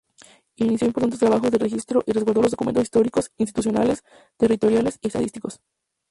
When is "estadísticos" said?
5.05-5.59